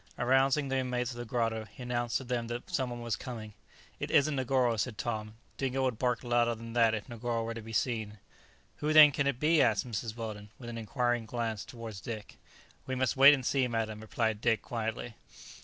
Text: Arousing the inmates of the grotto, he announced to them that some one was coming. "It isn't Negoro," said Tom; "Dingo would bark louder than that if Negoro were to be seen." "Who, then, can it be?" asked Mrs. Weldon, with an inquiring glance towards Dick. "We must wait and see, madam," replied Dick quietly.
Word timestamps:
Arousing 0.17 0.67
the 0.69 0.77
inmates 0.79 1.11
of 1.11 1.17
the 1.17 1.25
grotto, 1.25 1.63
he 1.65 1.83
announced 1.83 2.17
to 2.17 2.23
them 2.23 2.47
that 2.47 2.67
some 2.71 2.89
one 2.89 3.01
was 3.01 3.15
coming. 3.15 3.53
"It 3.99 4.09
isn't 4.09 4.35
Negoro," 4.35 4.75
said 4.79 4.97
Tom; 4.97 5.35
"Dingo 5.57 5.83
would 5.83 5.99
bark 5.99 6.23
louder 6.23 6.55
than 6.55 6.73
that 6.73 6.95
if 6.95 7.07
Negoro 7.07 7.43
were 7.45 7.53
to 7.53 7.61
be 7.61 7.71
seen." 7.71 8.17
"Who, 8.77 8.93
then, 8.93 9.11
can 9.11 9.27
it 9.27 9.39
be?" 9.39 9.61
asked 9.61 9.87
Mrs. 9.87 10.15
Weldon, 10.15 10.49
with 10.57 10.71
an 10.71 10.77
inquiring 10.79 11.27
glance 11.27 11.63
towards 11.63 12.01
Dick. 12.01 12.39
"We 12.87 12.95
must 12.95 13.15
wait 13.15 13.35
and 13.35 13.45
see, 13.45 13.67
madam," 13.67 13.99
replied 14.01 14.41
Dick 14.41 14.63
quietly. 14.63 15.13